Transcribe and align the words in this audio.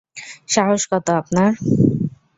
সাহস 0.49 0.81
কত 0.91 1.07
আপনার? 1.19 1.51